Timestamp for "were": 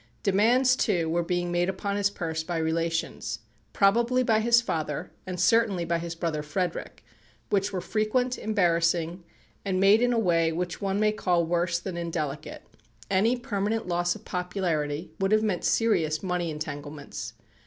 1.09-1.21, 7.71-7.81